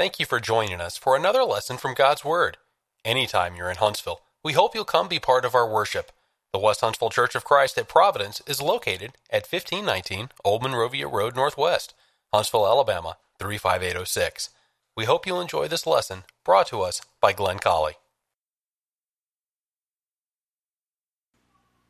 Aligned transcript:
Thank 0.00 0.18
you 0.18 0.24
for 0.24 0.40
joining 0.40 0.80
us 0.80 0.96
for 0.96 1.14
another 1.14 1.44
lesson 1.44 1.76
from 1.76 1.92
God's 1.92 2.24
Word. 2.24 2.56
Anytime 3.04 3.54
you're 3.54 3.68
in 3.68 3.76
Huntsville, 3.76 4.22
we 4.42 4.54
hope 4.54 4.74
you'll 4.74 4.86
come 4.86 5.08
be 5.08 5.18
part 5.18 5.44
of 5.44 5.54
our 5.54 5.70
worship. 5.70 6.10
The 6.54 6.58
West 6.58 6.80
Huntsville 6.80 7.10
Church 7.10 7.34
of 7.34 7.44
Christ 7.44 7.76
at 7.76 7.86
Providence 7.86 8.40
is 8.46 8.62
located 8.62 9.12
at 9.28 9.46
1519 9.46 10.30
Old 10.42 10.62
Monrovia 10.62 11.06
Road 11.06 11.36
Northwest, 11.36 11.92
Huntsville, 12.32 12.66
Alabama 12.66 13.18
35806. 13.38 14.48
We 14.96 15.04
hope 15.04 15.26
you'll 15.26 15.38
enjoy 15.38 15.68
this 15.68 15.86
lesson 15.86 16.24
brought 16.46 16.68
to 16.68 16.80
us 16.80 17.02
by 17.20 17.34
Glenn 17.34 17.58
Colley. 17.58 17.96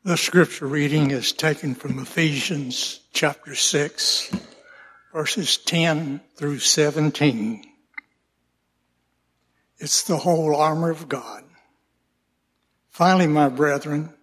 The 0.03 0.17
scripture 0.17 0.67
reading 0.67 1.11
is 1.11 1.31
taken 1.31 1.75
from 1.75 1.97
Ephesians 1.97 2.99
chapter 3.13 3.55
6, 3.55 4.35
verses 5.13 5.55
10 5.55 6.19
through 6.35 6.59
17. 6.59 7.70
It's 9.81 10.03
the 10.03 10.17
whole 10.17 10.55
armor 10.55 10.91
of 10.91 11.09
God. 11.09 11.43
Finally, 12.91 13.25
my 13.25 13.49
brethren, 13.49 14.13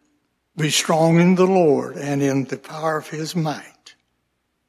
be 0.57 0.71
strong 0.71 1.19
in 1.19 1.35
the 1.35 1.49
Lord 1.49 1.97
and 1.97 2.23
in 2.23 2.45
the 2.45 2.57
power 2.57 2.97
of 2.97 3.09
his 3.09 3.35
might. 3.35 3.97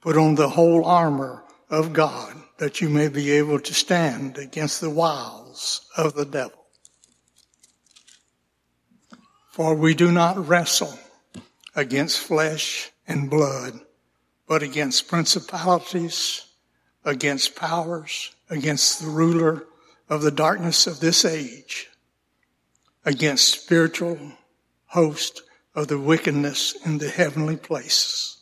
Put 0.01 0.17
on 0.17 0.33
the 0.33 0.49
whole 0.49 0.83
armor 0.83 1.43
of 1.69 1.93
God 1.93 2.35
that 2.57 2.81
you 2.81 2.89
may 2.89 3.07
be 3.07 3.29
able 3.33 3.59
to 3.59 3.73
stand 3.73 4.39
against 4.39 4.81
the 4.81 4.89
wiles 4.89 5.87
of 5.95 6.15
the 6.15 6.25
devil. 6.25 6.65
For 9.51 9.75
we 9.75 9.93
do 9.93 10.11
not 10.11 10.47
wrestle 10.47 10.97
against 11.75 12.17
flesh 12.17 12.89
and 13.07 13.29
blood, 13.29 13.79
but 14.47 14.63
against 14.63 15.07
principalities, 15.07 16.47
against 17.05 17.55
powers, 17.55 18.33
against 18.49 19.01
the 19.01 19.07
ruler 19.07 19.67
of 20.09 20.23
the 20.23 20.31
darkness 20.31 20.87
of 20.87 20.99
this 20.99 21.23
age 21.23 21.89
against 23.05 23.63
spiritual 23.63 24.17
host 24.87 25.43
of 25.75 25.87
the 25.87 25.99
wickedness 25.99 26.75
in 26.85 26.97
the 26.97 27.09
heavenly 27.09 27.55
places. 27.55 28.37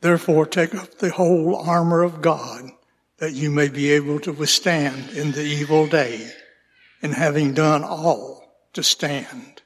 Therefore 0.00 0.46
take 0.46 0.74
up 0.74 0.98
the 0.98 1.10
whole 1.10 1.56
armor 1.56 2.02
of 2.02 2.20
God 2.20 2.70
that 3.18 3.32
you 3.32 3.50
may 3.50 3.68
be 3.68 3.90
able 3.92 4.18
to 4.20 4.32
withstand 4.32 5.10
in 5.10 5.32
the 5.32 5.44
evil 5.44 5.86
day 5.86 6.30
and 7.02 7.14
having 7.14 7.54
done 7.54 7.84
all 7.84 8.56
to 8.72 8.82
stand. 8.82 9.62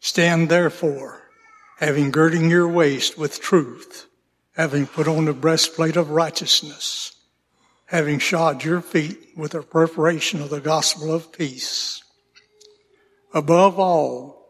Stand 0.00 0.48
therefore, 0.48 1.22
having 1.78 2.10
girding 2.10 2.50
your 2.50 2.68
waist 2.68 3.16
with 3.16 3.40
truth, 3.40 4.06
having 4.56 4.86
put 4.86 5.08
on 5.08 5.24
the 5.24 5.32
breastplate 5.32 5.96
of 5.96 6.10
righteousness, 6.10 7.16
having 7.88 8.18
shod 8.18 8.62
your 8.62 8.82
feet 8.82 9.18
with 9.34 9.52
the 9.52 9.62
preparation 9.62 10.42
of 10.42 10.50
the 10.50 10.60
gospel 10.60 11.12
of 11.12 11.32
peace. 11.32 12.02
Above 13.32 13.78
all, 13.78 14.46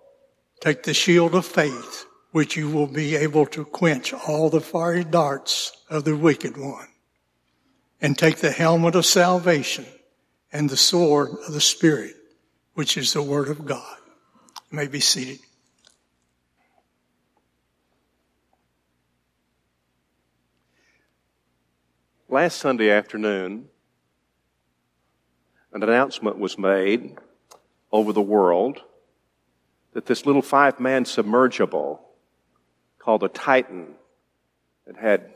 take 0.60 0.82
the 0.82 0.92
shield 0.92 1.34
of 1.36 1.46
faith, 1.46 2.04
which 2.32 2.56
you 2.56 2.68
will 2.68 2.88
be 2.88 3.14
able 3.14 3.46
to 3.46 3.64
quench 3.64 4.12
all 4.12 4.50
the 4.50 4.60
fiery 4.60 5.04
darts 5.04 5.70
of 5.88 6.02
the 6.02 6.16
wicked 6.16 6.56
one. 6.56 6.88
And 8.00 8.18
take 8.18 8.38
the 8.38 8.50
helmet 8.50 8.96
of 8.96 9.06
salvation 9.06 9.86
and 10.52 10.68
the 10.68 10.76
sword 10.76 11.30
of 11.46 11.52
the 11.52 11.60
Spirit, 11.60 12.14
which 12.74 12.96
is 12.96 13.12
the 13.12 13.22
word 13.22 13.48
of 13.48 13.64
God. 13.64 13.98
You 14.70 14.76
may 14.76 14.88
be 14.88 15.00
seated. 15.00 15.38
Last 22.40 22.58
Sunday 22.58 22.88
afternoon, 22.88 23.66
an 25.72 25.82
announcement 25.82 26.38
was 26.38 26.56
made 26.56 27.18
over 27.90 28.12
the 28.12 28.22
world 28.22 28.80
that 29.92 30.06
this 30.06 30.24
little 30.24 30.40
five 30.40 30.78
man 30.78 31.04
submergible 31.04 31.98
called 33.00 33.24
a 33.24 33.28
Titan 33.28 33.96
that 34.86 34.96
had 34.98 35.32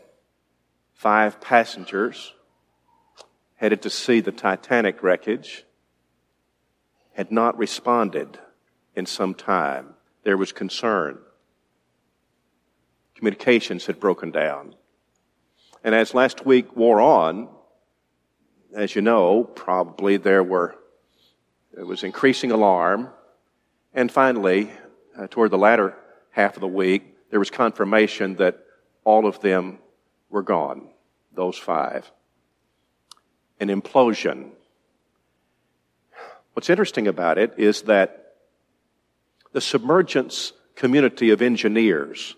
five 0.94 1.40
passengers 1.40 2.34
headed 3.56 3.82
to 3.82 3.90
see 3.90 4.20
the 4.20 4.30
Titanic 4.30 5.02
wreckage 5.02 5.64
had 7.14 7.32
not 7.32 7.58
responded 7.58 8.38
in 8.94 9.06
some 9.06 9.34
time. 9.34 9.94
There 10.22 10.36
was 10.36 10.52
concern. 10.52 11.18
Communications 13.16 13.86
had 13.86 13.98
broken 13.98 14.30
down. 14.30 14.76
And 15.84 15.94
as 15.94 16.14
last 16.14 16.46
week 16.46 16.76
wore 16.76 17.00
on, 17.00 17.48
as 18.74 18.94
you 18.94 19.02
know, 19.02 19.44
probably 19.44 20.16
there 20.16 20.42
were, 20.42 20.76
there 21.74 21.84
was 21.84 22.04
increasing 22.04 22.52
alarm. 22.52 23.08
And 23.92 24.10
finally, 24.10 24.70
uh, 25.18 25.26
toward 25.26 25.50
the 25.50 25.58
latter 25.58 25.96
half 26.30 26.56
of 26.56 26.60
the 26.60 26.68
week, 26.68 27.02
there 27.30 27.38
was 27.38 27.50
confirmation 27.50 28.36
that 28.36 28.58
all 29.04 29.26
of 29.26 29.40
them 29.40 29.78
were 30.30 30.42
gone, 30.42 30.88
those 31.34 31.58
five. 31.58 32.10
An 33.58 33.68
implosion. 33.68 34.50
What's 36.52 36.70
interesting 36.70 37.08
about 37.08 37.38
it 37.38 37.54
is 37.56 37.82
that 37.82 38.34
the 39.52 39.60
submergence 39.60 40.52
community 40.74 41.30
of 41.30 41.42
engineers, 41.42 42.34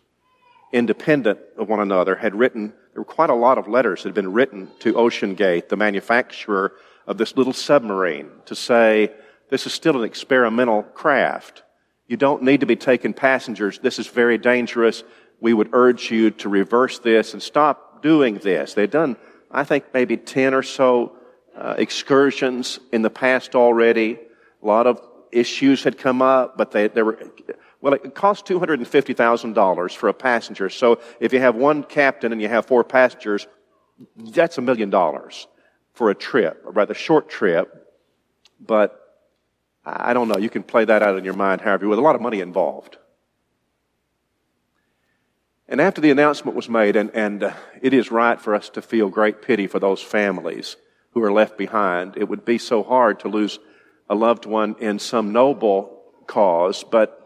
independent 0.73 1.39
of 1.57 1.69
one 1.69 1.81
another, 1.81 2.17
had 2.17 2.35
written 2.35 2.73
there 2.95 3.01
were 3.01 3.05
quite 3.05 3.31
a 3.31 3.35
lot 3.35 3.59
of 3.59 3.67
letters 3.67 4.03
that 4.03 4.11
had 4.11 4.15
been 4.15 4.33
written 4.33 4.69
to 4.79 4.93
OceanGate, 4.95 5.69
the 5.69 5.77
manufacturer 5.77 6.75
of 7.09 7.19
this 7.19 7.37
little 7.37 7.53
submarine, 7.53 8.31
to 8.47 8.55
say, 8.55 9.13
this 9.51 9.67
is 9.67 9.73
still 9.73 9.99
an 9.99 10.05
experimental 10.05 10.85
craft. 10.85 11.65
You 12.07 12.17
don't 12.17 12.45
need 12.45 12.61
to 12.61 12.67
be 12.67 12.77
taking 12.77 13.13
passengers. 13.13 13.81
This 13.81 13.99
is 13.99 14.07
very 14.07 14.39
dangerous. 14.39 15.03
We 15.41 15.55
would 15.55 15.71
urge 15.73 16.13
you 16.13 16.31
to 16.31 16.49
reverse 16.49 17.01
this 17.01 17.33
and 17.33 17.43
stop 17.43 18.01
doing 18.01 18.37
this. 18.39 18.75
They'd 18.75 18.93
done, 18.93 19.17
I 19.51 19.65
think, 19.65 19.87
maybe 19.93 20.17
10 20.17 20.55
or 20.55 20.63
so 20.63 21.17
uh, 21.57 21.75
excursions 21.77 22.79
in 22.93 23.03
the 23.03 23.11
past 23.11 23.57
already. 23.57 24.21
A 24.63 24.67
lot 24.67 24.87
of 24.87 25.01
issues 25.33 25.83
had 25.83 25.99
come 25.99 26.23
up, 26.23 26.57
but 26.57 26.71
they, 26.71 26.87
they 26.87 27.03
were 27.03 27.19
well, 27.85 27.93
it 27.93 28.15
costs 28.15 28.49
$250,000 28.49 29.95
for 29.95 30.09
a 30.09 30.15
passenger. 30.15 30.71
So 30.71 31.01
if 31.21 31.35
you 31.35 31.41
have 31.41 31.55
one 31.55 31.83
captain 31.83 32.33
and 32.33 32.41
you 32.41 32.49
have 32.49 32.65
four 32.65 32.83
passengers, 32.83 33.47
that's 34.17 34.57
a 34.57 34.63
million 34.63 34.89
dollars 34.89 35.47
for 35.93 36.09
a 36.09 36.15
trip, 36.15 36.65
a 36.67 36.71
rather 36.71 36.95
short 36.95 37.29
trip. 37.29 37.95
But 38.59 38.99
I 39.85 40.15
don't 40.15 40.29
know. 40.29 40.39
You 40.39 40.49
can 40.49 40.63
play 40.63 40.87
that 40.87 41.03
out 41.03 41.19
in 41.19 41.25
your 41.25 41.35
mind 41.35 41.61
however 41.61 41.85
you. 41.85 41.93
A 41.93 42.01
lot 42.01 42.15
of 42.15 42.23
money 42.23 42.41
involved. 42.41 42.97
And 45.69 45.79
after 45.79 46.01
the 46.01 46.11
announcement 46.11 46.57
was 46.57 46.71
made, 46.71 46.97
and, 46.97 47.11
and 47.11 47.43
uh, 47.43 47.53
it 47.83 47.93
is 47.93 48.11
right 48.11 48.41
for 48.41 48.55
us 48.55 48.71
to 48.71 48.81
feel 48.81 49.11
great 49.11 49.43
pity 49.43 49.67
for 49.67 49.79
those 49.79 50.01
families 50.01 50.77
who 51.11 51.23
are 51.23 51.33
left 51.33 51.59
behind. 51.59 52.17
It 52.17 52.31
would 52.31 52.47
be 52.47 52.57
so 52.57 52.83
hard 52.83 53.21
to 53.21 53.29
lose 53.29 53.59
a 54.09 54.15
loved 54.15 54.47
one 54.47 54.75
in 54.81 54.99
some 54.99 55.33
noble 55.33 56.01
cause, 56.27 56.83
but 56.83 57.21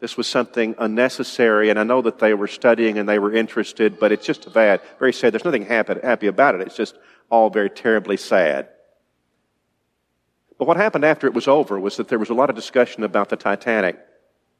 this 0.00 0.16
was 0.16 0.26
something 0.26 0.74
unnecessary, 0.78 1.68
and 1.68 1.78
I 1.78 1.84
know 1.84 2.00
that 2.02 2.18
they 2.18 2.32
were 2.32 2.48
studying 2.48 2.98
and 2.98 3.06
they 3.06 3.18
were 3.18 3.34
interested, 3.34 4.00
but 4.00 4.12
it's 4.12 4.24
just 4.24 4.50
bad, 4.52 4.80
very 4.98 5.12
sad. 5.12 5.32
There's 5.32 5.44
nothing 5.44 5.66
happy, 5.66 5.94
happy 6.02 6.26
about 6.26 6.54
it. 6.54 6.62
It's 6.62 6.76
just 6.76 6.96
all 7.28 7.50
very 7.50 7.68
terribly 7.68 8.16
sad. 8.16 8.68
But 10.58 10.66
what 10.66 10.78
happened 10.78 11.04
after 11.04 11.26
it 11.26 11.34
was 11.34 11.48
over 11.48 11.78
was 11.78 11.98
that 11.98 12.08
there 12.08 12.18
was 12.18 12.30
a 12.30 12.34
lot 12.34 12.50
of 12.50 12.56
discussion 12.56 13.04
about 13.04 13.28
the 13.28 13.36
Titanic, 13.36 13.98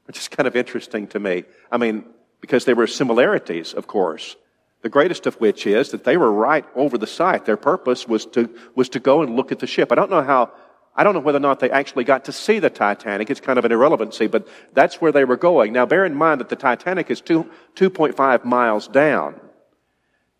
which 0.04 0.18
is 0.18 0.28
kind 0.28 0.46
of 0.46 0.56
interesting 0.56 1.06
to 1.08 1.18
me. 1.18 1.44
I 1.72 1.78
mean, 1.78 2.04
because 2.40 2.66
there 2.66 2.76
were 2.76 2.86
similarities, 2.86 3.72
of 3.72 3.86
course. 3.86 4.36
The 4.82 4.88
greatest 4.88 5.26
of 5.26 5.34
which 5.36 5.66
is 5.66 5.90
that 5.90 6.04
they 6.04 6.16
were 6.16 6.32
right 6.32 6.64
over 6.74 6.96
the 6.96 7.06
site. 7.06 7.44
Their 7.44 7.58
purpose 7.58 8.06
was 8.08 8.24
to, 8.26 8.48
was 8.74 8.88
to 8.90 9.00
go 9.00 9.22
and 9.22 9.36
look 9.36 9.52
at 9.52 9.58
the 9.58 9.66
ship. 9.66 9.92
I 9.92 9.94
don't 9.94 10.10
know 10.10 10.22
how 10.22 10.52
I 10.94 11.04
don't 11.04 11.14
know 11.14 11.20
whether 11.20 11.38
or 11.38 11.40
not 11.40 11.60
they 11.60 11.70
actually 11.70 12.04
got 12.04 12.24
to 12.26 12.32
see 12.32 12.58
the 12.58 12.70
Titanic. 12.70 13.30
It's 13.30 13.40
kind 13.40 13.58
of 13.58 13.64
an 13.64 13.72
irrelevancy, 13.72 14.26
but 14.26 14.48
that's 14.72 15.00
where 15.00 15.12
they 15.12 15.24
were 15.24 15.36
going. 15.36 15.72
Now, 15.72 15.86
bear 15.86 16.04
in 16.04 16.14
mind 16.14 16.40
that 16.40 16.48
the 16.48 16.56
Titanic 16.56 17.10
is 17.10 17.20
two, 17.20 17.48
2.5 17.76 18.44
miles 18.44 18.88
down. 18.88 19.40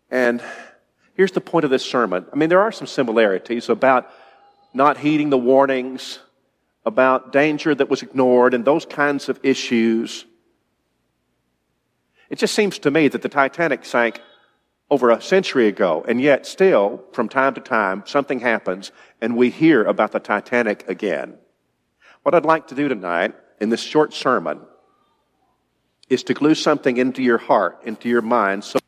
And 0.09 0.43
here's 1.15 1.31
the 1.31 1.41
point 1.41 1.63
of 1.63 1.71
this 1.71 1.85
sermon. 1.85 2.25
I 2.31 2.35
mean, 2.35 2.49
there 2.49 2.61
are 2.61 2.71
some 2.71 2.87
similarities 2.87 3.69
about 3.69 4.09
not 4.73 4.97
heeding 4.97 5.29
the 5.29 5.37
warnings, 5.37 6.19
about 6.85 7.31
danger 7.31 7.73
that 7.73 7.89
was 7.89 8.03
ignored, 8.03 8.53
and 8.53 8.65
those 8.65 8.85
kinds 8.85 9.29
of 9.29 9.39
issues. 9.43 10.25
It 12.29 12.37
just 12.37 12.55
seems 12.55 12.79
to 12.79 12.91
me 12.91 13.07
that 13.07 13.21
the 13.21 13.29
Titanic 13.29 13.85
sank 13.85 14.21
over 14.91 15.09
a 15.09 15.21
century 15.21 15.67
ago, 15.67 16.03
and 16.05 16.19
yet 16.19 16.45
still, 16.45 17.01
from 17.13 17.29
time 17.29 17.53
to 17.53 17.61
time, 17.61 18.03
something 18.05 18.41
happens 18.41 18.91
and 19.21 19.37
we 19.37 19.49
hear 19.49 19.85
about 19.85 20.11
the 20.11 20.19
Titanic 20.19 20.87
again. 20.89 21.33
What 22.23 22.35
I'd 22.35 22.43
like 22.43 22.67
to 22.67 22.75
do 22.75 22.89
tonight 22.89 23.33
in 23.61 23.69
this 23.69 23.81
short 23.81 24.13
sermon 24.13 24.59
is 26.09 26.23
to 26.23 26.33
glue 26.33 26.55
something 26.55 26.97
into 26.97 27.23
your 27.23 27.37
heart, 27.37 27.79
into 27.85 28.09
your 28.09 28.21
mind, 28.21 28.65
so 28.65 28.79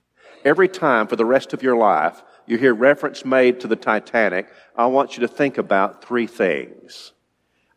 every 0.43 0.67
time 0.67 1.07
for 1.07 1.15
the 1.15 1.23
rest 1.25 1.53
of 1.53 1.63
your 1.63 1.77
life 1.77 2.21
you 2.45 2.57
hear 2.57 2.73
reference 2.73 3.23
made 3.23 3.61
to 3.61 3.67
the 3.67 3.77
Titanic, 3.77 4.51
I 4.75 4.87
want 4.87 5.15
you 5.15 5.21
to 5.21 5.29
think 5.29 5.57
about 5.57 6.03
three 6.03 6.27
things. 6.27 7.13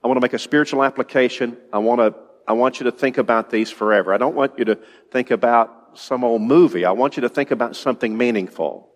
I 0.02 0.08
want 0.08 0.16
to 0.16 0.20
make 0.20 0.32
a 0.32 0.38
spiritual 0.40 0.82
application. 0.82 1.56
I 1.72 1.78
want 1.78 2.00
to, 2.00 2.12
I 2.48 2.54
want 2.54 2.80
you 2.80 2.84
to 2.84 2.92
think 2.92 3.18
about 3.18 3.50
these 3.50 3.70
forever. 3.70 4.12
I 4.12 4.18
don't 4.18 4.34
want 4.34 4.58
you 4.58 4.64
to 4.64 4.78
think 5.12 5.30
about 5.30 5.85
some 5.98 6.24
old 6.24 6.42
movie. 6.42 6.84
I 6.84 6.92
want 6.92 7.16
you 7.16 7.22
to 7.22 7.28
think 7.28 7.50
about 7.50 7.76
something 7.76 8.16
meaningful. 8.16 8.88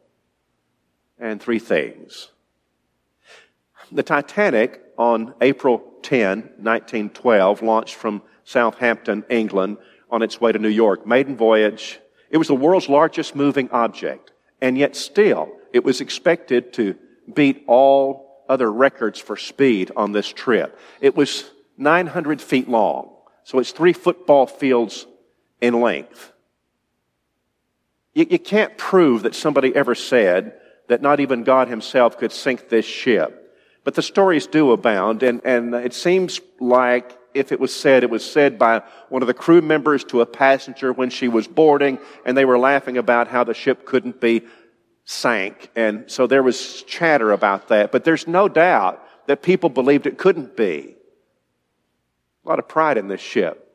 And 1.19 1.41
three 1.41 1.59
things. 1.59 2.31
The 3.93 4.03
Titanic 4.03 4.81
on 4.97 5.35
April 5.41 5.83
10, 6.03 6.41
1912, 6.59 7.63
launched 7.63 7.95
from 7.95 8.23
Southampton, 8.45 9.25
England, 9.29 9.79
on 10.11 10.23
its 10.23 10.41
way 10.41 10.53
to 10.53 10.59
New 10.59 10.69
York. 10.69 11.07
Maiden 11.07 11.37
voyage. 11.37 12.01
It 12.31 12.39
was 12.39 12.49
the 12.49 12.55
world's 12.55 12.89
largest 12.89 13.35
moving 13.37 13.69
object. 13.71 14.33
And 14.61 14.79
yet 14.79 14.97
still, 14.97 15.51
it 15.73 15.85
was 15.85 16.01
expected 16.01 16.73
to 16.75 16.97
beat 17.33 17.65
all 17.67 18.45
other 18.49 18.71
records 18.71 19.19
for 19.19 19.37
speed 19.37 19.91
on 19.97 20.13
this 20.13 20.29
trip. 20.33 20.79
It 21.01 21.15
was 21.17 21.51
900 21.77 22.41
feet 22.41 22.69
long. 22.69 23.11
So 23.45 23.59
it's 23.59 23.73
three 23.73 23.93
football 23.93 24.47
fields 24.47 25.07
in 25.61 25.81
length. 25.81 26.33
You, 28.15 28.27
you 28.31 28.39
can't 28.39 28.77
prove 28.77 29.23
that 29.23 29.35
somebody 29.35 29.75
ever 29.75 29.95
said 29.95 30.55
that 30.89 31.03
not 31.03 31.21
even 31.21 31.45
God 31.45 31.69
himself 31.69 32.19
could 32.19 32.33
sink 32.33 32.69
this 32.69 32.85
ship. 32.85 33.37
But 33.85 33.95
the 33.95 34.03
stories 34.03 34.47
do 34.47 34.73
abound, 34.73 35.23
and, 35.23 35.41
and 35.45 35.75
it 35.75 35.95
seems 35.95 36.41
like 36.59 37.17
if 37.33 37.53
it 37.53 37.61
was 37.61 37.75
said, 37.75 38.03
it 38.03 38.11
was 38.11 38.29
said 38.29 38.59
by 38.59 38.83
one 39.09 39.23
of 39.23 39.29
the 39.29 39.35
crew 39.35 39.63
members 39.63 40.05
to 40.05 40.21
a 40.21 40.27
passenger 40.27 40.93
when 40.93 41.11
she 41.11 41.29
was 41.29 41.47
boarding, 41.47 41.99
and 42.27 42.37
they 42.37 42.45
were 42.45 42.59
laughing 42.59 42.99
about 42.99 43.29
how 43.29 43.45
the 43.45 43.55
ship 43.55 43.87
couldn't 43.87 44.21
be 44.21 44.43
sank. 45.05 45.71
And 45.77 46.11
so 46.11 46.27
there 46.27 46.43
was 46.43 46.83
chatter 46.83 47.33
about 47.33 47.69
that. 47.69 47.93
But 47.93 48.05
there's 48.05 48.27
no 48.27 48.49
doubt 48.49 49.03
that 49.27 49.43
people 49.43 49.71
believed 49.71 50.07
it 50.07 50.19
couldn't 50.19 50.57
be. 50.57 50.97
A 52.45 52.49
lot 52.49 52.59
of 52.59 52.69
pride 52.69 52.99
in 52.99 53.09
this 53.09 53.21
ship. 53.21 53.70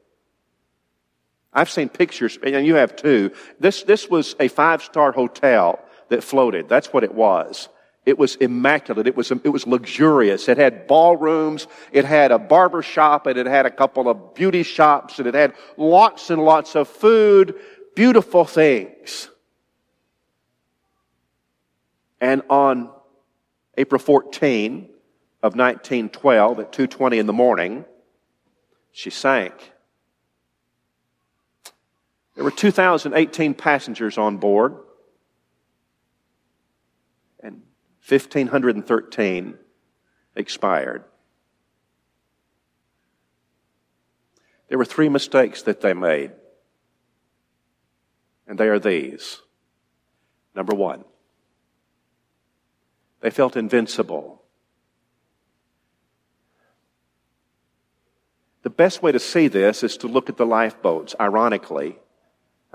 I've 1.56 1.69
seen 1.69 1.88
pictures, 1.88 2.38
and 2.44 2.68
you 2.68 2.75
have 2.75 2.98
too. 2.98 3.31
This, 3.60 3.84
this 3.84 4.10
was 4.10 4.36
a 4.40 4.50
five 4.50 4.84
star 4.84 5.13
hotel 5.13 5.80
that 6.10 6.22
floated. 6.22 6.68
That's 6.68 6.92
what 6.92 7.06
it 7.06 7.16
was. 7.16 7.69
It 8.06 8.19
was 8.19 8.36
immaculate. 8.36 9.07
It 9.07 9.16
was, 9.16 9.31
it 9.31 9.50
was 9.50 9.66
luxurious. 9.66 10.48
It 10.48 10.57
had 10.57 10.86
ballrooms. 10.86 11.66
It 11.92 12.06
had 12.06 12.31
a 12.31 12.38
barber 12.38 12.84
shop 12.84 13.25
and 13.25 13.38
it 13.38 13.48
had 13.48 13.66
a 13.66 13.72
couple 13.72 14.07
of 14.07 14.36
beauty 14.36 14.62
shops 14.62 15.18
and 15.18 15.28
it 15.28 15.34
had 15.34 15.56
lots 15.75 16.30
and 16.30 16.44
lots 16.44 16.75
of 16.75 16.88
food, 16.88 17.56
beautiful 17.96 18.46
things. 18.46 19.30
And 22.22 22.44
on 22.50 22.92
April 23.75 24.00
14 24.00 24.90
of 25.42 25.56
1912 25.56 26.60
at 26.60 26.72
2:20 26.72 27.18
in 27.18 27.25
the 27.25 27.34
morning, 27.34 27.86
she 28.92 29.10
sank. 29.10 29.74
There 32.35 32.43
were 32.43 32.51
2018 32.51 33.53
passengers 33.53 34.17
on 34.17 34.37
board. 34.37 34.77
and 37.39 37.61
1513 38.07 39.57
expired. 40.35 41.03
There 44.67 44.77
were 44.77 44.85
three 44.85 45.09
mistakes 45.09 45.61
that 45.63 45.81
they 45.81 45.93
made, 45.93 46.31
and 48.47 48.57
they 48.57 48.67
are 48.67 48.79
these. 48.79 49.41
Number 50.55 50.75
one, 50.75 51.05
they 53.21 53.29
felt 53.29 53.55
invincible. 53.55 54.41
The 58.63 58.69
best 58.69 59.03
way 59.03 59.11
to 59.11 59.19
see 59.19 59.47
this 59.47 59.83
is 59.83 59.97
to 59.97 60.07
look 60.07 60.29
at 60.29 60.37
the 60.37 60.45
lifeboats. 60.45 61.13
Ironically, 61.19 61.97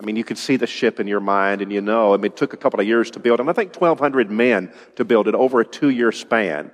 I 0.00 0.02
mean, 0.02 0.16
you 0.16 0.24
can 0.24 0.36
see 0.36 0.56
the 0.56 0.66
ship 0.66 0.98
in 0.98 1.06
your 1.06 1.20
mind 1.20 1.60
and 1.60 1.70
you 1.70 1.82
know, 1.82 2.14
I 2.14 2.16
mean, 2.16 2.32
it 2.32 2.36
took 2.36 2.54
a 2.54 2.56
couple 2.56 2.80
of 2.80 2.86
years 2.86 3.10
to 3.12 3.20
build, 3.20 3.38
and 3.38 3.50
I 3.50 3.52
think 3.52 3.78
1,200 3.78 4.30
men 4.30 4.72
to 4.96 5.04
build 5.04 5.28
it 5.28 5.34
over 5.34 5.60
a 5.60 5.64
two 5.64 5.90
year 5.90 6.10
span. 6.10 6.70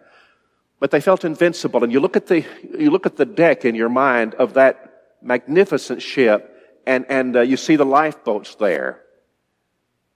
But 0.79 0.93
they 0.93 1.01
felt 1.01 1.25
invincible, 1.25 1.83
and 1.83 1.93
you 1.93 1.99
look 1.99 2.17
at 2.17 2.29
the, 2.29 2.45
you 2.79 2.91
look 2.91 3.05
at 3.05 3.17
the 3.17 3.25
deck 3.25 3.65
in 3.65 3.75
your 3.75 3.89
mind 3.89 4.35
of 4.35 4.55
that 4.55 5.17
magnificent 5.23 6.03
ship, 6.03 6.53
and, 6.87 7.05
and 7.09 7.37
uh, 7.37 7.41
you 7.41 7.57
see 7.57 7.75
the 7.75 7.85
lifeboats 7.85 8.55
there. 8.57 9.03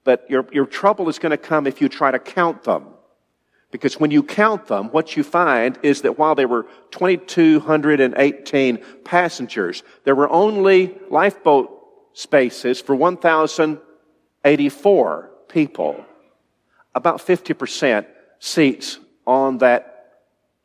But 0.05 0.29
your, 0.29 0.47
your 0.53 0.65
trouble 0.65 1.09
is 1.09 1.19
going 1.19 1.31
to 1.31 1.37
come 1.37 1.67
if 1.67 1.81
you 1.81 1.89
try 1.89 2.11
to 2.11 2.19
count 2.19 2.63
them. 2.63 2.85
Because 3.71 3.99
when 3.99 4.11
you 4.11 4.23
count 4.23 4.67
them, 4.67 4.89
what 4.89 5.17
you 5.17 5.23
find 5.23 5.77
is 5.83 6.03
that 6.03 6.17
while 6.17 6.35
there 6.35 6.47
were 6.47 6.67
2,218 6.91 8.83
passengers, 9.03 9.83
there 10.05 10.15
were 10.15 10.29
only 10.29 10.97
lifeboat 11.09 11.80
spaces 12.13 12.81
for 12.81 12.95
1,084 12.95 15.31
people. 15.47 16.05
About 16.93 17.19
50% 17.19 18.05
seats 18.39 18.99
on 19.25 19.59
that 19.59 19.87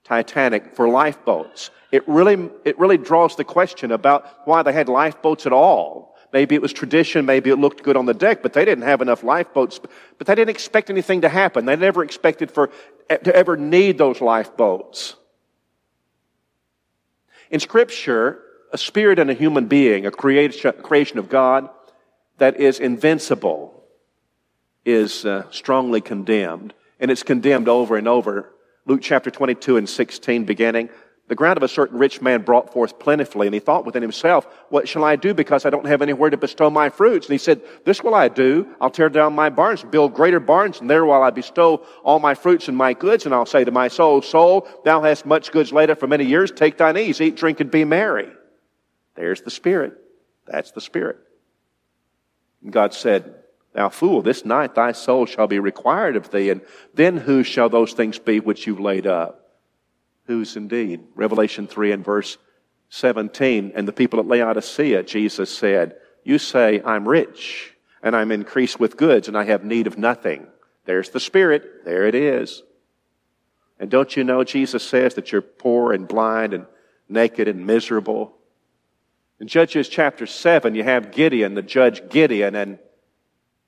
Titanic 0.05 0.75
for 0.75 0.89
lifeboats. 0.89 1.71
It 1.91 2.07
really, 2.09 2.51
it 2.65 2.79
really 2.79 2.99
draws 2.99 3.37
the 3.37 3.45
question 3.45 3.91
about 3.91 4.27
why 4.45 4.63
they 4.63 4.73
had 4.73 4.89
lifeboats 4.89 5.47
at 5.47 5.53
all. 5.53 6.17
Maybe 6.33 6.55
it 6.55 6.63
was 6.63 6.73
tradition, 6.73 7.27
maybe 7.27 7.51
it 7.51 7.57
looked 7.57 7.83
good 7.83 7.97
on 7.97 8.07
the 8.07 8.15
deck, 8.15 8.41
but 8.43 8.53
they 8.53 8.65
didn't 8.65 8.85
have 8.85 9.01
enough 9.01 9.25
lifeboats. 9.25 9.81
But 10.19 10.27
they 10.27 10.35
didn't 10.35 10.51
expect 10.51 10.91
anything 10.91 11.23
to 11.23 11.29
happen. 11.29 11.65
They 11.65 11.77
never 11.77 12.05
expected 12.05 12.51
for, 12.51 12.71
to 13.09 13.35
ever 13.35 13.57
need 13.57 13.99
those 13.99 14.21
lifeboats. 14.21 15.15
In 17.51 17.61
scripture, 17.61 18.43
a 18.73 18.79
spirit 18.79 19.19
and 19.19 19.31
a 19.31 19.35
human 19.35 19.67
being, 19.67 20.07
a 20.07 20.11
creation 20.11 21.19
of 21.19 21.29
God 21.29 21.69
that 22.39 22.61
is 22.61 22.79
invincible, 22.81 23.85
is 24.85 25.25
uh, 25.25 25.51
strongly 25.51 26.01
condemned. 26.01 26.75
And 26.99 27.11
it's 27.11 27.23
condemned 27.23 27.69
over 27.69 27.97
and 27.97 28.09
over. 28.09 28.53
Luke 28.87 29.01
chapter 29.03 29.31
22 29.31 29.77
and 29.77 29.89
16 29.89 30.45
beginning. 30.45 30.89
The 31.29 31.35
ground 31.35 31.57
of 31.57 31.65
a 31.65 31.69
certain 31.69 31.99
rich 31.99 32.23
man 32.23 32.43
brought 32.43 32.73
forth 32.73 33.01
plentifully, 33.01 33.49
and 33.49 33.55
he 33.55 33.59
thought 33.59 33.85
within 33.85 34.03
himself, 34.03 34.47
What 34.69 34.89
shall 34.89 35.03
I 35.03 35.17
do 35.17 35.35
because 35.35 35.67
I 35.67 35.71
don't 35.71 35.87
have 35.87 36.01
anywhere 36.01 36.31
to 36.31 36.37
bestow 36.37 36.71
my 36.71 36.89
fruits? 36.89 37.27
And 37.27 37.33
he 37.33 37.39
said, 37.39 37.63
This 37.85 38.01
will 38.05 38.15
I 38.15 38.29
do. 38.29 38.69
I'll 38.81 38.91
tear 38.91 39.09
down 39.09 39.35
my 39.35 39.51
barns, 39.51 39.83
build 39.83 40.15
greater 40.15 40.39
barns, 40.39 40.81
and 40.81 40.89
there 40.89 41.05
will 41.05 41.21
I 41.21 41.31
bestow 41.31 41.85
all 42.05 42.21
my 42.21 42.35
fruits 42.35 42.69
and 42.69 42.77
my 42.77 42.93
goods. 42.93 43.27
And 43.27 43.35
I'll 43.35 43.45
say 43.45 43.65
to 43.65 43.73
my 43.73 43.89
soul, 43.89 44.23
Soul, 44.23 44.69
thou 44.85 45.03
hast 45.03 45.27
much 45.27 45.51
goods 45.51 45.73
laid 45.73 45.91
up 45.91 45.99
for 45.99 46.07
many 46.07 46.25
years. 46.25 46.53
Take 46.53 46.79
thine 46.79 46.97
ease, 46.97 47.21
eat, 47.21 47.35
drink, 47.35 47.59
and 47.59 47.73
be 47.73 47.85
merry. 47.85 48.31
There's 49.17 49.43
the 49.43 49.51
Spirit. 49.51 49.95
That's 50.47 50.71
the 50.71 50.81
Spirit. 50.81 51.19
And 52.63 52.73
God 52.73 52.95
said, 52.95 53.35
Thou 53.73 53.91
fool, 53.91 54.23
this 54.23 54.45
night 54.45 54.75
thy 54.75 54.93
soul 54.93 55.27
shall 55.27 55.47
be 55.47 55.59
required 55.59 56.17
of 56.17 56.31
thee, 56.31 56.51
and 56.51 56.63
then 56.95 57.19
whose 57.19 57.47
shall 57.47 57.69
those 57.69 57.93
things 57.93 58.19
be 58.19 58.41
which 58.41 58.67
you've 58.67 58.81
laid 58.81 59.07
up? 59.07 59.59
Whose 60.27 60.57
indeed? 60.57 61.05
Revelation 61.15 61.67
3 61.67 61.93
and 61.93 62.05
verse 62.05 62.39
17. 62.89 63.73
And 63.75 63.87
the 63.87 63.93
people 63.93 64.19
at 64.19 64.27
Laodicea, 64.27 65.03
Jesus 65.03 65.55
said, 65.55 65.97
You 66.25 66.39
say, 66.39 66.81
I'm 66.85 67.07
rich, 67.07 67.75
and 68.03 68.17
I'm 68.17 68.33
increased 68.33 68.81
with 68.81 68.97
goods, 68.97 69.29
and 69.29 69.37
I 69.37 69.45
have 69.45 69.65
need 69.65 69.87
of 69.87 69.99
nothing. 69.99 70.47
There's 70.87 71.11
the 71.11 71.21
Spirit. 71.21 71.85
There 71.85 72.07
it 72.07 72.15
is. 72.15 72.63
And 73.79 73.91
don't 73.91 74.17
you 74.17 74.25
know 74.25 74.43
Jesus 74.43 74.83
says 74.83 75.15
that 75.15 75.33
you're 75.33 75.43
poor 75.43 75.93
and 75.93 76.09
blind 76.09 76.55
and 76.55 76.67
naked 77.09 77.47
and 77.47 77.67
miserable? 77.67 78.37
In 79.39 79.49
Judges 79.49 79.89
chapter 79.89 80.27
7, 80.27 80.75
you 80.75 80.83
have 80.83 81.13
Gideon, 81.13 81.55
the 81.55 81.63
judge 81.63 82.09
Gideon, 82.09 82.55
and 82.55 82.79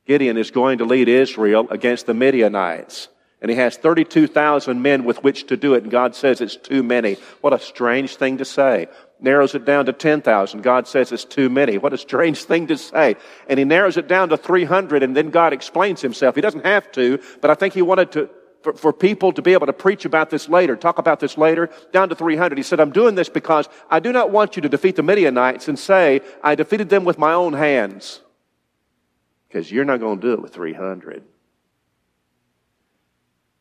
Gideon 0.07 0.39
is 0.39 0.51
going 0.51 0.79
to 0.79 0.87
lead 0.87 1.09
Israel 1.09 1.67
against 1.71 2.07
the 2.07 2.15
Midianites. 2.15 3.09
And 3.41 3.51
he 3.51 3.57
has 3.57 3.77
32,000 3.77 4.81
men 4.81 5.05
with 5.05 5.23
which 5.23 5.47
to 5.49 5.57
do 5.57 5.75
it, 5.75 5.83
and 5.83 5.93
God 5.93 6.17
says 6.17 6.41
it's 6.41 6.57
too 6.57 6.83
many. 6.83 7.15
What 7.43 7.53
a 7.53 7.59
strange 7.59 8.17
thing 8.17 8.39
to 8.39 8.45
say. 8.45 8.89
Narrows 9.21 9.55
it 9.55 9.65
down 9.65 9.87
to 9.87 9.93
10,000. 9.93 10.63
God 10.63 10.89
says 10.89 11.13
it's 11.13 11.25
too 11.25 11.51
many. 11.51 11.77
What 11.77 11.93
a 11.93 11.99
strange 11.99 12.45
thing 12.45 12.67
to 12.69 12.79
say. 12.79 13.17
And 13.47 13.59
he 13.59 13.65
narrows 13.65 13.97
it 13.97 14.09
down 14.09 14.31
to 14.31 14.37
300, 14.37 15.03
and 15.03 15.15
then 15.15 15.31
God 15.31 15.53
explains 15.53 16.01
himself. 16.01 16.35
He 16.35 16.41
doesn't 16.41 16.65
have 16.65 16.91
to, 16.93 17.21
but 17.41 17.51
I 17.51 17.55
think 17.55 17.75
he 17.75 17.83
wanted 17.83 18.13
to 18.13 18.31
for, 18.63 18.73
for 18.73 18.93
people 18.93 19.33
to 19.33 19.43
be 19.43 19.53
able 19.53 19.67
to 19.67 19.73
preach 19.73 20.05
about 20.05 20.31
this 20.31 20.49
later, 20.49 20.77
talk 20.77 20.99
about 20.99 21.21
this 21.21 21.39
later, 21.39 21.71
down 21.93 22.09
to 22.09 22.15
300. 22.15 22.59
He 22.59 22.65
said, 22.65 22.81
I'm 22.81 22.91
doing 22.91 23.15
this 23.15 23.29
because 23.29 23.69
I 23.91 24.01
do 24.01 24.13
not 24.13 24.31
want 24.31 24.57
you 24.57 24.63
to 24.63 24.69
defeat 24.69 24.97
the 24.97 25.03
Midianites 25.03 25.69
and 25.69 25.79
say, 25.79 26.21
I 26.43 26.55
defeated 26.55 26.89
them 26.89 27.05
with 27.05 27.19
my 27.19 27.33
own 27.33 27.53
hands. 27.53 28.21
Because 29.49 29.71
you're 29.71 29.85
not 29.85 30.01
going 30.01 30.21
to 30.21 30.27
do 30.27 30.33
it 30.35 30.43
with 30.43 30.53
300. 30.53 31.25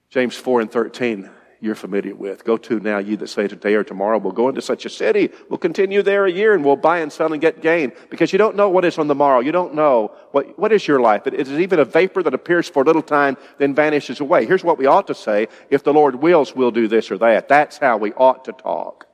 James 0.10 0.36
4 0.36 0.62
and 0.62 0.72
13, 0.72 1.30
you're 1.60 1.76
familiar 1.76 2.16
with. 2.16 2.44
Go 2.44 2.58
to 2.58 2.80
now, 2.80 2.98
you 3.00 3.18
that 3.18 3.28
say 3.28 3.48
today 3.48 3.74
or 3.74 3.84
tomorrow, 3.84 4.18
we'll 4.18 4.34
go 4.34 4.50
into 4.50 4.62
such 4.62 4.86
a 4.86 4.90
city, 4.90 5.32
we'll 5.50 5.58
continue 5.58 6.02
there 6.02 6.26
a 6.26 6.32
year, 6.32 6.54
and 6.54 6.64
we'll 6.64 6.76
buy 6.76 7.00
and 7.00 7.12
sell 7.12 7.32
and 7.34 7.42
get 7.42 7.62
gain. 7.62 7.92
Because 8.10 8.32
you 8.32 8.38
don't 8.38 8.56
know 8.56 8.70
what 8.70 8.86
is 8.86 8.98
on 8.98 9.08
the 9.08 9.16
morrow. 9.16 9.40
You 9.40 9.52
don't 9.52 9.74
know 9.74 10.12
what, 10.32 10.58
what 10.60 10.72
is 10.72 10.88
your 10.88 11.00
life. 11.00 11.26
It 11.28 11.34
is 11.34 11.50
even 11.52 11.80
a 11.80 11.86
vapor 11.86 12.24
that 12.24 12.34
appears 12.34 12.70
for 12.70 12.84
a 12.84 12.86
little 12.86 13.02
time, 13.02 13.38
then 13.58 13.74
vanishes 13.74 14.20
away. 14.20 14.46
Here's 14.46 14.64
what 14.64 14.78
we 14.78 14.86
ought 14.86 15.08
to 15.08 15.16
say. 15.16 15.48
If 15.70 15.84
the 15.84 15.94
Lord 15.94 16.16
wills, 16.16 16.56
we'll 16.56 16.72
do 16.72 16.88
this 16.88 17.12
or 17.12 17.18
that. 17.20 17.48
That's 17.48 17.78
how 17.78 17.98
we 17.98 18.14
ought 18.14 18.46
to 18.46 18.54
talk. 18.54 19.08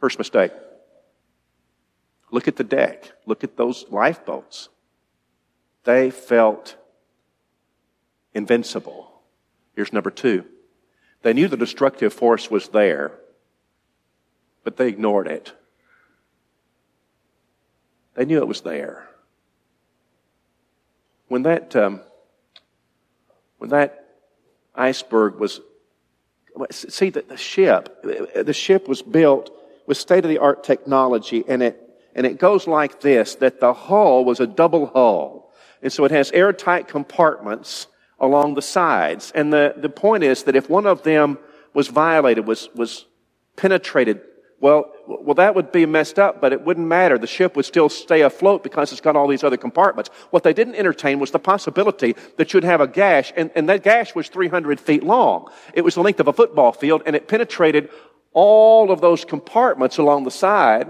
First 0.00 0.18
mistake. 0.18 0.52
Look 2.30 2.48
at 2.48 2.56
the 2.56 2.64
deck. 2.64 3.12
Look 3.24 3.44
at 3.44 3.56
those 3.56 3.86
lifeboats. 3.90 4.68
They 5.84 6.10
felt 6.10 6.76
invincible. 8.34 9.15
Here's 9.76 9.92
number 9.92 10.10
two. 10.10 10.44
They 11.22 11.34
knew 11.34 11.48
the 11.48 11.56
destructive 11.56 12.12
force 12.12 12.50
was 12.50 12.68
there, 12.68 13.12
but 14.64 14.76
they 14.76 14.88
ignored 14.88 15.28
it. 15.28 15.52
They 18.14 18.24
knew 18.24 18.38
it 18.38 18.48
was 18.48 18.62
there. 18.62 19.08
When 21.28 21.42
that, 21.42 21.76
um, 21.76 22.00
when 23.58 23.70
that 23.70 24.06
iceberg 24.74 25.38
was, 25.38 25.60
see 26.70 27.10
that 27.10 27.28
the 27.28 27.36
ship, 27.36 28.02
the 28.02 28.54
ship 28.54 28.88
was 28.88 29.02
built 29.02 29.50
with 29.86 29.98
state 29.98 30.24
of 30.24 30.30
the 30.30 30.38
art 30.38 30.64
technology 30.64 31.44
and 31.46 31.62
it, 31.62 31.82
and 32.14 32.24
it 32.24 32.38
goes 32.38 32.66
like 32.66 33.00
this, 33.00 33.34
that 33.36 33.60
the 33.60 33.74
hull 33.74 34.24
was 34.24 34.40
a 34.40 34.46
double 34.46 34.86
hull. 34.86 35.52
And 35.82 35.92
so 35.92 36.06
it 36.06 36.10
has 36.12 36.30
airtight 36.32 36.88
compartments 36.88 37.88
along 38.18 38.54
the 38.54 38.62
sides. 38.62 39.32
And 39.34 39.52
the, 39.52 39.74
the 39.76 39.88
point 39.88 40.24
is 40.24 40.44
that 40.44 40.56
if 40.56 40.70
one 40.70 40.86
of 40.86 41.02
them 41.02 41.38
was 41.74 41.88
violated, 41.88 42.46
was, 42.46 42.68
was 42.74 43.06
penetrated, 43.56 44.20
well, 44.60 44.90
well, 45.06 45.34
that 45.34 45.54
would 45.54 45.70
be 45.70 45.84
messed 45.84 46.18
up, 46.18 46.40
but 46.40 46.52
it 46.52 46.62
wouldn't 46.62 46.86
matter. 46.86 47.18
The 47.18 47.26
ship 47.26 47.56
would 47.56 47.66
still 47.66 47.90
stay 47.90 48.22
afloat 48.22 48.62
because 48.62 48.90
it's 48.90 49.02
got 49.02 49.14
all 49.14 49.28
these 49.28 49.44
other 49.44 49.58
compartments. 49.58 50.10
What 50.30 50.42
they 50.42 50.54
didn't 50.54 50.76
entertain 50.76 51.18
was 51.18 51.30
the 51.30 51.38
possibility 51.38 52.16
that 52.38 52.54
you'd 52.54 52.64
have 52.64 52.80
a 52.80 52.88
gash, 52.88 53.32
and, 53.36 53.50
and 53.54 53.68
that 53.68 53.82
gash 53.82 54.14
was 54.14 54.28
300 54.28 54.80
feet 54.80 55.02
long. 55.02 55.50
It 55.74 55.82
was 55.82 55.94
the 55.94 56.00
length 56.00 56.20
of 56.20 56.28
a 56.28 56.32
football 56.32 56.72
field, 56.72 57.02
and 57.04 57.14
it 57.14 57.28
penetrated 57.28 57.90
all 58.32 58.90
of 58.90 59.00
those 59.00 59.24
compartments 59.24 59.98
along 59.98 60.24
the 60.24 60.30
side, 60.30 60.88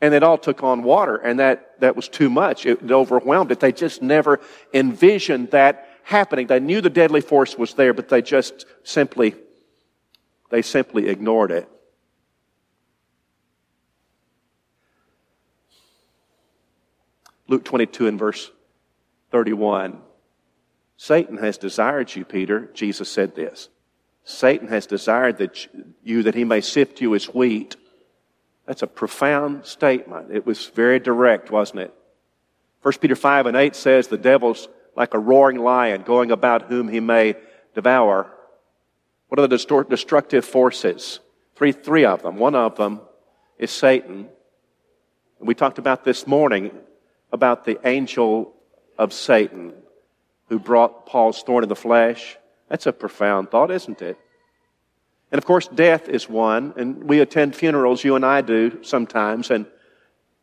and 0.00 0.14
it 0.14 0.22
all 0.22 0.38
took 0.38 0.62
on 0.62 0.82
water, 0.82 1.16
and 1.16 1.38
that, 1.38 1.78
that 1.80 1.96
was 1.96 2.08
too 2.08 2.30
much. 2.30 2.64
It, 2.64 2.82
it 2.82 2.90
overwhelmed 2.90 3.52
it. 3.52 3.60
They 3.60 3.72
just 3.72 4.00
never 4.00 4.40
envisioned 4.72 5.50
that 5.50 5.86
happening. 6.10 6.48
They 6.48 6.60
knew 6.60 6.80
the 6.80 6.90
deadly 6.90 7.20
force 7.20 7.56
was 7.56 7.74
there, 7.74 7.94
but 7.94 8.08
they 8.08 8.20
just 8.20 8.66
simply, 8.82 9.34
they 10.50 10.60
simply 10.60 11.08
ignored 11.08 11.52
it. 11.52 11.68
Luke 17.46 17.64
22 17.64 18.06
and 18.06 18.18
verse 18.18 18.50
31. 19.30 20.00
Satan 20.96 21.38
has 21.38 21.58
desired 21.58 22.14
you, 22.14 22.24
Peter. 22.24 22.68
Jesus 22.74 23.10
said 23.10 23.34
this. 23.34 23.68
Satan 24.24 24.68
has 24.68 24.86
desired 24.86 25.38
that 25.38 25.66
you 26.04 26.22
that 26.24 26.34
he 26.34 26.44
may 26.44 26.60
sift 26.60 27.00
you 27.00 27.14
as 27.14 27.32
wheat. 27.32 27.76
That's 28.66 28.82
a 28.82 28.86
profound 28.86 29.64
statement. 29.64 30.30
It 30.30 30.44
was 30.44 30.66
very 30.66 31.00
direct, 31.00 31.50
wasn't 31.50 31.80
it? 31.80 31.94
1 32.82 32.94
Peter 33.00 33.16
5 33.16 33.46
and 33.46 33.56
8 33.56 33.74
says 33.74 34.08
the 34.08 34.18
devil's 34.18 34.68
like 34.96 35.14
a 35.14 35.18
roaring 35.18 35.58
lion 35.58 36.02
going 36.02 36.30
about 36.30 36.62
whom 36.62 36.88
he 36.88 37.00
may 37.00 37.34
devour. 37.74 38.30
What 39.28 39.38
are 39.38 39.46
the 39.46 39.84
destructive 39.88 40.44
forces? 40.44 41.20
Three, 41.54 41.72
three 41.72 42.04
of 42.04 42.22
them. 42.22 42.36
One 42.36 42.54
of 42.54 42.76
them 42.76 43.00
is 43.58 43.70
Satan. 43.70 44.28
We 45.38 45.54
talked 45.54 45.78
about 45.78 46.04
this 46.04 46.26
morning 46.26 46.70
about 47.32 47.64
the 47.64 47.78
angel 47.86 48.54
of 48.98 49.12
Satan 49.12 49.72
who 50.48 50.58
brought 50.58 51.06
Paul's 51.06 51.42
thorn 51.42 51.62
in 51.62 51.68
the 51.68 51.76
flesh. 51.76 52.36
That's 52.68 52.86
a 52.86 52.92
profound 52.92 53.50
thought, 53.50 53.70
isn't 53.70 54.02
it? 54.02 54.18
And 55.30 55.38
of 55.38 55.44
course, 55.44 55.68
death 55.68 56.08
is 56.08 56.28
one, 56.28 56.74
and 56.76 57.04
we 57.04 57.20
attend 57.20 57.54
funerals, 57.54 58.02
you 58.02 58.16
and 58.16 58.26
I 58.26 58.40
do 58.40 58.82
sometimes, 58.82 59.50
and 59.50 59.66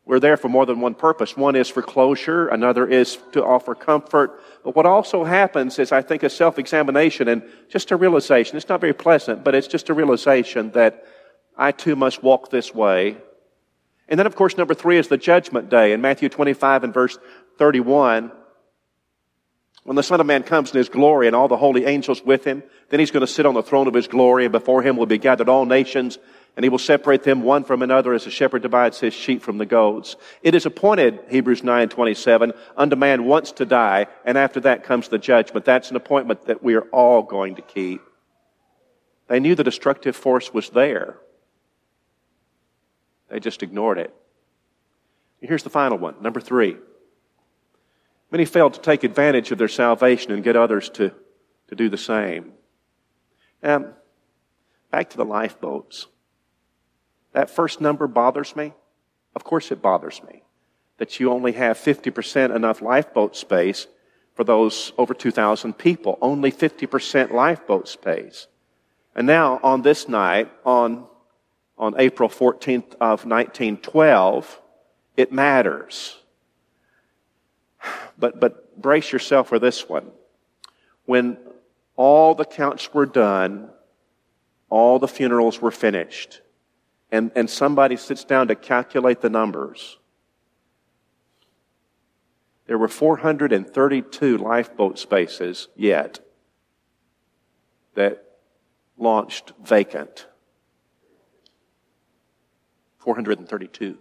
we're 0.08 0.20
there 0.20 0.38
for 0.38 0.48
more 0.48 0.64
than 0.64 0.80
one 0.80 0.94
purpose. 0.94 1.36
One 1.36 1.54
is 1.54 1.68
for 1.68 1.82
closure, 1.82 2.48
another 2.48 2.86
is 2.86 3.18
to 3.32 3.44
offer 3.44 3.74
comfort. 3.74 4.40
But 4.64 4.74
what 4.74 4.86
also 4.86 5.22
happens 5.22 5.78
is, 5.78 5.92
I 5.92 6.00
think, 6.00 6.22
a 6.22 6.30
self 6.30 6.58
examination 6.58 7.28
and 7.28 7.42
just 7.68 7.90
a 7.90 7.96
realization. 7.96 8.56
It's 8.56 8.70
not 8.70 8.80
very 8.80 8.94
pleasant, 8.94 9.44
but 9.44 9.54
it's 9.54 9.66
just 9.66 9.90
a 9.90 9.94
realization 9.94 10.70
that 10.70 11.04
I 11.58 11.72
too 11.72 11.94
must 11.94 12.22
walk 12.22 12.50
this 12.50 12.74
way. 12.74 13.18
And 14.08 14.18
then, 14.18 14.26
of 14.26 14.34
course, 14.34 14.56
number 14.56 14.72
three 14.72 14.96
is 14.96 15.08
the 15.08 15.18
judgment 15.18 15.68
day. 15.68 15.92
In 15.92 16.00
Matthew 16.00 16.30
25 16.30 16.84
and 16.84 16.94
verse 16.94 17.18
31, 17.58 18.32
when 19.84 19.96
the 19.96 20.02
Son 20.02 20.22
of 20.22 20.26
Man 20.26 20.42
comes 20.42 20.70
in 20.70 20.78
His 20.78 20.88
glory 20.88 21.26
and 21.26 21.36
all 21.36 21.48
the 21.48 21.56
holy 21.58 21.84
angels 21.84 22.22
with 22.24 22.44
Him, 22.44 22.62
then 22.88 22.98
He's 22.98 23.10
going 23.10 23.26
to 23.26 23.30
sit 23.30 23.44
on 23.44 23.52
the 23.52 23.62
throne 23.62 23.86
of 23.86 23.92
His 23.92 24.08
glory 24.08 24.46
and 24.46 24.52
before 24.52 24.80
Him 24.80 24.96
will 24.96 25.04
be 25.04 25.18
gathered 25.18 25.50
all 25.50 25.66
nations 25.66 26.16
and 26.56 26.64
he 26.64 26.68
will 26.68 26.78
separate 26.78 27.22
them 27.22 27.42
one 27.42 27.64
from 27.64 27.82
another 27.82 28.12
as 28.12 28.26
a 28.26 28.30
shepherd 28.30 28.62
divides 28.62 28.98
his 28.98 29.14
sheep 29.14 29.42
from 29.42 29.58
the 29.58 29.66
goats. 29.66 30.16
It 30.42 30.54
is 30.54 30.66
appointed, 30.66 31.20
Hebrews 31.28 31.62
9, 31.62 31.88
27, 31.88 32.52
unto 32.76 32.96
man 32.96 33.24
once 33.24 33.52
to 33.52 33.64
die, 33.64 34.06
and 34.24 34.36
after 34.36 34.60
that 34.60 34.82
comes 34.82 35.08
the 35.08 35.18
judgment. 35.18 35.64
That's 35.64 35.90
an 35.90 35.96
appointment 35.96 36.46
that 36.46 36.62
we 36.62 36.74
are 36.74 36.88
all 36.90 37.22
going 37.22 37.56
to 37.56 37.62
keep. 37.62 38.00
They 39.28 39.40
knew 39.40 39.54
the 39.54 39.64
destructive 39.64 40.16
force 40.16 40.52
was 40.52 40.70
there. 40.70 41.18
They 43.28 43.40
just 43.40 43.62
ignored 43.62 43.98
it. 43.98 44.14
Here's 45.40 45.62
the 45.62 45.70
final 45.70 45.98
one, 45.98 46.16
number 46.20 46.40
three. 46.40 46.76
Many 48.30 48.44
failed 48.44 48.74
to 48.74 48.80
take 48.80 49.04
advantage 49.04 49.52
of 49.52 49.58
their 49.58 49.68
salvation 49.68 50.32
and 50.32 50.42
get 50.42 50.56
others 50.56 50.90
to, 50.90 51.12
to 51.68 51.74
do 51.74 51.88
the 51.88 51.96
same. 51.96 52.52
Um, 53.62 53.94
back 54.90 55.10
to 55.10 55.16
the 55.16 55.24
lifeboats. 55.24 56.06
That 57.38 57.48
first 57.48 57.80
number 57.80 58.08
bothers 58.08 58.56
me. 58.56 58.72
Of 59.36 59.44
course 59.44 59.70
it 59.70 59.80
bothers 59.80 60.20
me 60.24 60.42
that 60.96 61.20
you 61.20 61.30
only 61.30 61.52
have 61.52 61.78
50% 61.78 62.52
enough 62.52 62.82
lifeboat 62.82 63.36
space 63.36 63.86
for 64.34 64.42
those 64.42 64.92
over 64.98 65.14
2,000 65.14 65.78
people. 65.78 66.18
Only 66.20 66.50
50% 66.50 67.30
lifeboat 67.30 67.86
space. 67.86 68.48
And 69.14 69.24
now 69.24 69.60
on 69.62 69.82
this 69.82 70.08
night, 70.08 70.50
on, 70.64 71.06
on 71.78 71.94
April 72.00 72.28
14th 72.28 72.94
of 72.94 73.24
1912, 73.24 74.60
it 75.16 75.30
matters. 75.30 76.16
But, 78.18 78.40
but 78.40 78.82
brace 78.82 79.12
yourself 79.12 79.48
for 79.48 79.60
this 79.60 79.88
one. 79.88 80.10
When 81.06 81.38
all 81.94 82.34
the 82.34 82.44
counts 82.44 82.92
were 82.92 83.06
done, 83.06 83.70
all 84.70 84.98
the 84.98 85.06
funerals 85.06 85.62
were 85.62 85.70
finished 85.70 86.40
and, 87.10 87.30
and 87.34 87.48
somebody 87.48 87.96
sits 87.96 88.24
down 88.24 88.48
to 88.48 88.54
calculate 88.54 89.20
the 89.20 89.30
numbers, 89.30 89.98
there 92.66 92.76
were 92.76 92.88
432 92.88 94.36
lifeboat 94.36 94.98
spaces 94.98 95.68
yet 95.74 96.20
that 97.94 98.24
launched 98.98 99.52
vacant. 99.64 100.26
432. 102.98 103.96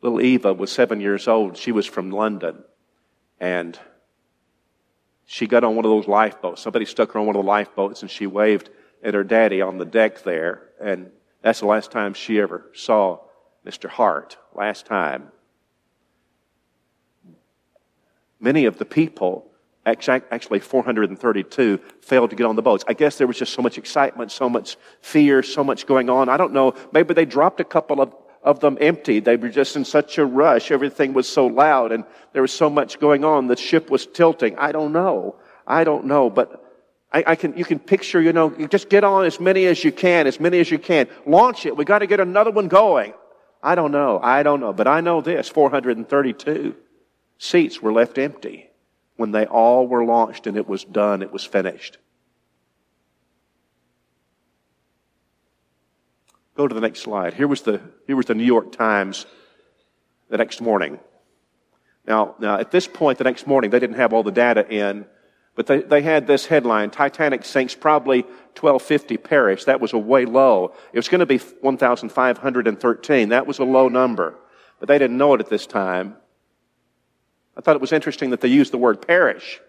Little 0.00 0.20
Eva 0.20 0.52
was 0.52 0.70
seven 0.70 1.00
years 1.00 1.26
old. 1.26 1.56
She 1.56 1.72
was 1.72 1.86
from 1.86 2.10
London. 2.10 2.62
And 3.40 3.78
she 5.26 5.48
got 5.48 5.64
on 5.64 5.74
one 5.74 5.84
of 5.84 5.90
those 5.90 6.06
lifeboats. 6.06 6.62
Somebody 6.62 6.84
stuck 6.84 7.12
her 7.12 7.20
on 7.20 7.26
one 7.26 7.34
of 7.34 7.42
the 7.42 7.48
lifeboats 7.48 8.02
and 8.02 8.10
she 8.10 8.28
waved 8.28 8.70
at 9.02 9.14
her 9.14 9.24
daddy 9.24 9.60
on 9.60 9.78
the 9.78 9.84
deck 9.84 10.22
there, 10.22 10.62
and 10.80 11.10
that's 11.42 11.60
the 11.60 11.66
last 11.66 11.90
time 11.90 12.14
she 12.14 12.40
ever 12.40 12.66
saw 12.74 13.18
Mr. 13.66 13.88
Hart. 13.88 14.36
Last 14.54 14.86
time. 14.86 15.28
Many 18.38 18.64
of 18.64 18.78
the 18.78 18.84
people, 18.84 19.46
actually 19.86 20.60
432, 20.60 21.78
failed 22.00 22.30
to 22.30 22.36
get 22.36 22.46
on 22.46 22.56
the 22.56 22.62
boats. 22.62 22.84
I 22.88 22.92
guess 22.92 23.18
there 23.18 23.26
was 23.26 23.38
just 23.38 23.54
so 23.54 23.62
much 23.62 23.78
excitement, 23.78 24.32
so 24.32 24.48
much 24.48 24.76
fear, 25.00 25.42
so 25.42 25.62
much 25.62 25.86
going 25.86 26.10
on. 26.10 26.28
I 26.28 26.36
don't 26.36 26.52
know. 26.52 26.74
Maybe 26.92 27.14
they 27.14 27.24
dropped 27.24 27.60
a 27.60 27.64
couple 27.64 28.00
of 28.00 28.14
of 28.42 28.60
them 28.60 28.76
empty. 28.80 29.20
They 29.20 29.36
were 29.36 29.48
just 29.48 29.76
in 29.76 29.84
such 29.84 30.18
a 30.18 30.26
rush. 30.26 30.70
Everything 30.70 31.12
was 31.12 31.28
so 31.28 31.46
loud 31.46 31.92
and 31.92 32.04
there 32.32 32.42
was 32.42 32.52
so 32.52 32.68
much 32.68 32.98
going 32.98 33.24
on. 33.24 33.46
The 33.46 33.56
ship 33.56 33.90
was 33.90 34.06
tilting. 34.06 34.56
I 34.58 34.72
don't 34.72 34.92
know. 34.92 35.36
I 35.66 35.84
don't 35.84 36.06
know. 36.06 36.28
But 36.28 36.71
I, 37.12 37.24
I, 37.26 37.36
can, 37.36 37.56
you 37.56 37.64
can 37.64 37.78
picture, 37.78 38.20
you 38.20 38.32
know, 38.32 38.54
you 38.56 38.66
just 38.66 38.88
get 38.88 39.04
on 39.04 39.26
as 39.26 39.38
many 39.38 39.66
as 39.66 39.84
you 39.84 39.92
can, 39.92 40.26
as 40.26 40.40
many 40.40 40.60
as 40.60 40.70
you 40.70 40.78
can. 40.78 41.08
Launch 41.26 41.66
it. 41.66 41.76
We 41.76 41.84
got 41.84 41.98
to 41.98 42.06
get 42.06 42.20
another 42.20 42.50
one 42.50 42.68
going. 42.68 43.12
I 43.62 43.74
don't 43.74 43.92
know. 43.92 44.18
I 44.22 44.42
don't 44.42 44.60
know. 44.60 44.72
But 44.72 44.88
I 44.88 45.00
know 45.00 45.20
this 45.20 45.48
432 45.48 46.74
seats 47.38 47.82
were 47.82 47.92
left 47.92 48.18
empty. 48.18 48.70
when 49.16 49.30
they 49.30 49.44
all 49.44 49.86
were 49.86 50.04
launched 50.04 50.46
and 50.46 50.56
it 50.56 50.66
was 50.66 50.84
done, 50.84 51.22
it 51.22 51.32
was 51.32 51.44
finished. 51.44 51.98
Go 56.56 56.66
to 56.66 56.74
the 56.74 56.80
next 56.80 57.00
slide. 57.00 57.34
Here 57.34 57.46
was 57.46 57.62
the, 57.62 57.80
here 58.06 58.16
was 58.16 58.26
the 58.26 58.34
New 58.34 58.44
York 58.44 58.72
Times 58.72 59.26
the 60.28 60.38
next 60.38 60.60
morning. 60.60 60.98
Now, 62.06 62.34
now, 62.38 62.58
at 62.58 62.70
this 62.70 62.88
point, 62.88 63.18
the 63.18 63.24
next 63.24 63.46
morning, 63.46 63.70
they 63.70 63.78
didn't 63.78 63.96
have 63.96 64.12
all 64.12 64.22
the 64.22 64.32
data 64.32 64.68
in, 64.68 65.06
but 65.54 65.66
they, 65.66 65.82
they 65.82 66.02
had 66.02 66.26
this 66.26 66.46
headline, 66.46 66.90
Titanic 66.90 67.44
sinks 67.44 67.74
probably 67.74 68.22
1250 68.22 69.16
perish. 69.18 69.64
That 69.64 69.80
was 69.80 69.92
a 69.92 69.98
way 69.98 70.24
low. 70.24 70.74
It 70.92 70.98
was 70.98 71.08
going 71.08 71.20
to 71.20 71.26
be 71.26 71.38
1,513. 71.38 73.28
That 73.28 73.46
was 73.46 73.58
a 73.58 73.64
low 73.64 73.88
number. 73.88 74.38
But 74.80 74.88
they 74.88 74.98
didn't 74.98 75.18
know 75.18 75.34
it 75.34 75.40
at 75.40 75.50
this 75.50 75.66
time. 75.66 76.16
I 77.56 77.60
thought 77.60 77.76
it 77.76 77.82
was 77.82 77.92
interesting 77.92 78.30
that 78.30 78.40
they 78.40 78.48
used 78.48 78.72
the 78.72 78.78
word 78.78 79.06
perish 79.06 79.60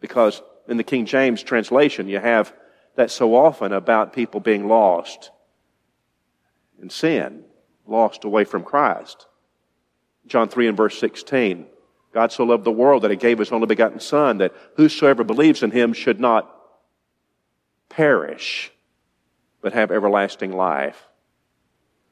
because 0.00 0.40
in 0.66 0.78
the 0.78 0.84
King 0.84 1.04
James 1.04 1.42
translation, 1.42 2.08
you 2.08 2.18
have 2.18 2.54
that 2.96 3.10
so 3.10 3.34
often 3.34 3.72
about 3.72 4.14
people 4.14 4.40
being 4.40 4.66
lost 4.66 5.30
in 6.80 6.88
sin, 6.88 7.44
lost 7.86 8.24
away 8.24 8.44
from 8.44 8.64
Christ. 8.64 9.26
John 10.26 10.48
3 10.48 10.68
and 10.68 10.76
verse 10.76 10.98
16. 10.98 11.66
God 12.12 12.32
so 12.32 12.44
loved 12.44 12.64
the 12.64 12.72
world 12.72 13.02
that 13.02 13.10
he 13.10 13.16
gave 13.16 13.38
his 13.38 13.52
only 13.52 13.66
begotten 13.66 14.00
Son, 14.00 14.38
that 14.38 14.54
whosoever 14.76 15.22
believes 15.22 15.62
in 15.62 15.70
him 15.70 15.92
should 15.92 16.20
not 16.20 16.52
perish, 17.88 18.72
but 19.60 19.72
have 19.72 19.90
everlasting 19.90 20.52
life. 20.52 21.06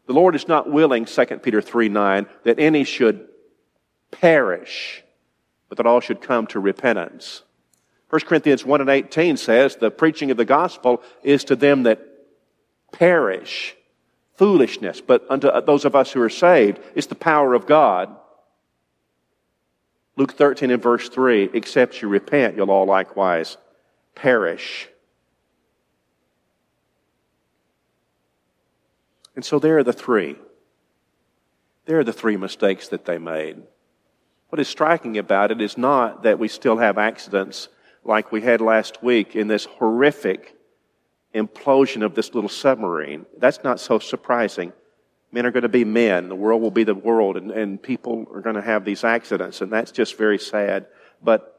The 0.07 0.13
Lord 0.13 0.35
is 0.35 0.49
not 0.49 0.71
willing, 0.71 1.05
2 1.05 1.25
Peter 1.43 1.61
3 1.61 1.89
9, 1.89 2.27
that 2.45 2.59
any 2.59 2.85
should 2.85 3.29
perish, 4.11 5.03
but 5.69 5.79
that 5.79 5.87
all 5.87 6.01
should 6.01 6.23
come 6.23 6.47
to 6.49 6.61
repentance. 6.61 7.43
1 8.11 8.23
Corinthians 8.23 8.65
1 8.65 8.81
and 8.81 8.89
18 8.89 9.37
says, 9.37 9.77
the 9.77 9.91
preaching 9.91 10.31
of 10.31 10.39
the 10.39 10.45
gospel 10.47 11.03
is 11.23 11.45
to 11.45 11.57
them 11.57 11.83
that 11.83 12.01
perish 12.91 13.77
foolishness, 14.37 15.01
but 15.01 15.27
unto 15.29 15.49
those 15.63 15.85
of 15.85 15.95
us 15.95 16.13
who 16.13 16.23
are 16.23 16.31
saved, 16.31 16.79
it's 16.95 17.09
the 17.09 17.15
power 17.15 17.55
of 17.55 17.67
God. 17.67 18.17
Luke 20.19 20.33
13 20.33 20.73
and 20.73 20.83
verse 20.83 21.09
3, 21.09 21.51
except 21.55 22.03
you 22.03 22.09
repent, 22.09 22.57
you'll 22.57 22.73
all 22.73 22.87
likewise 22.87 23.57
perish. 24.17 24.89
And 29.37 29.45
so 29.45 29.61
there 29.61 29.79
are 29.79 29.85
the 29.85 29.93
three. 29.93 30.35
There 31.85 32.01
are 32.01 32.05
the 32.05 32.13
three 32.13 32.37
mistakes 32.37 32.89
that 32.89 33.05
they 33.05 33.19
made. 33.19 33.63
What 34.49 34.59
is 34.59 34.67
striking 34.67 35.17
about 35.19 35.53
it 35.53 35.61
is 35.61 35.79
not 35.79 36.25
that 36.25 36.41
we 36.41 36.49
still 36.49 36.79
have 36.79 36.99
accidents 36.99 37.69
like 38.03 38.33
we 38.33 38.41
had 38.41 38.61
last 38.61 39.01
week 39.01 39.37
in 39.37 39.47
this 39.47 39.67
horrific 39.67 40.57
implosion 41.33 42.05
of 42.05 42.17
this 42.17 42.35
little 42.35 42.51
submarine. 42.51 43.25
That's 43.39 43.63
not 43.63 43.79
so 43.79 44.01
surprising. 44.01 44.73
Men 45.31 45.45
are 45.45 45.51
going 45.51 45.63
to 45.63 45.69
be 45.69 45.85
men. 45.85 46.29
The 46.29 46.35
world 46.35 46.63
will 46.63 46.71
be 46.71 46.85
the 46.85 46.95
world, 46.95 47.37
and, 47.37 47.51
and 47.51 47.83
people 47.83 48.27
are 48.33 48.41
going 48.41 48.57
to 48.57 48.63
have 48.63 48.85
these 48.85 49.05
accidents, 49.05 49.61
and 49.61 49.71
that's 49.71 49.93
just 49.93 50.17
very 50.17 50.39
sad. 50.39 50.87
But 51.23 51.55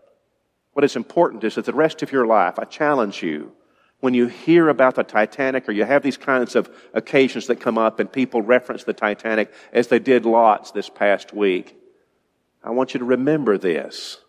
what 0.73 0.83
is 0.83 0.95
important 0.95 1.43
is 1.43 1.55
that 1.55 1.65
the 1.65 1.73
rest 1.73 2.01
of 2.01 2.11
your 2.11 2.25
life, 2.25 2.57
I 2.57 2.65
challenge 2.65 3.21
you, 3.21 3.51
when 3.99 4.13
you 4.13 4.27
hear 4.27 4.69
about 4.69 4.95
the 4.95 5.03
Titanic 5.03 5.67
or 5.67 5.73
you 5.73 5.83
have 5.83 6.03
these 6.03 6.17
kinds 6.17 6.55
of 6.55 6.69
occasions 6.93 7.47
that 7.47 7.59
come 7.59 7.77
up 7.77 7.99
and 7.99 8.11
people 8.11 8.41
reference 8.41 8.85
the 8.85 8.93
Titanic 8.93 9.51
as 9.73 9.87
they 9.87 9.99
did 9.99 10.25
lots 10.25 10.71
this 10.71 10.89
past 10.89 11.33
week, 11.33 11.75
I 12.63 12.71
want 12.71 12.93
you 12.93 12.99
to 12.99 13.05
remember 13.05 13.57
this 13.57 14.19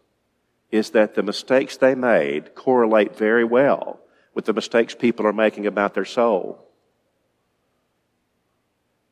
is 0.71 0.91
that 0.91 1.15
the 1.15 1.23
mistakes 1.23 1.77
they 1.77 1.95
made 1.95 2.55
correlate 2.55 3.17
very 3.17 3.45
well 3.45 4.01
with 4.35 4.45
the 4.45 4.53
mistakes 4.53 4.95
people 4.95 5.27
are 5.27 5.33
making 5.33 5.67
about 5.67 5.95
their 5.95 6.05
soul. 6.05 6.70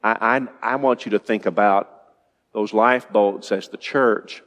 I, 0.02 0.46
I, 0.62 0.72
I 0.72 0.76
want 0.76 1.04
you 1.04 1.10
to 1.12 1.18
think 1.18 1.46
about 1.46 2.02
those 2.52 2.72
lifeboats 2.72 3.52
as 3.52 3.68
the 3.68 3.76
church. 3.76 4.42